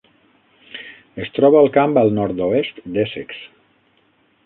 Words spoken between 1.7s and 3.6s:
camp al nord-oest d'Essex.